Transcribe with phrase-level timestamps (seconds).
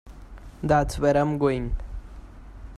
[0.63, 1.75] That's where I'm going.